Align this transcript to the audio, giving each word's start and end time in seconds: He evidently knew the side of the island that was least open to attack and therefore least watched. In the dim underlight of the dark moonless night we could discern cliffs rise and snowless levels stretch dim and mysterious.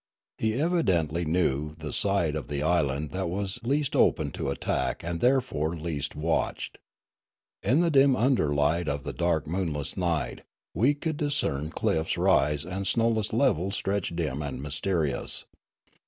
He 0.39 0.55
evidently 0.59 1.25
knew 1.25 1.75
the 1.75 1.93
side 1.93 2.35
of 2.35 2.47
the 2.47 2.63
island 2.63 3.11
that 3.11 3.29
was 3.29 3.59
least 3.61 3.95
open 3.95 4.31
to 4.31 4.49
attack 4.49 5.03
and 5.03 5.19
therefore 5.19 5.75
least 5.75 6.15
watched. 6.15 6.79
In 7.61 7.81
the 7.81 7.91
dim 7.91 8.15
underlight 8.15 8.87
of 8.87 9.03
the 9.03 9.13
dark 9.13 9.45
moonless 9.45 9.95
night 9.95 10.41
we 10.73 10.95
could 10.95 11.17
discern 11.17 11.69
cliffs 11.69 12.17
rise 12.17 12.65
and 12.65 12.87
snowless 12.87 13.31
levels 13.31 13.75
stretch 13.75 14.15
dim 14.15 14.41
and 14.41 14.63
mysterious. 14.63 15.45